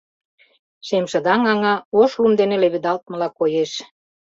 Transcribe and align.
Шемшыдаҥ 0.87 1.41
аҥа 1.51 1.73
ош 2.01 2.11
лум 2.21 2.33
дене 2.39 2.55
леведалтмыла 2.61 3.29
коеш. 3.39 3.71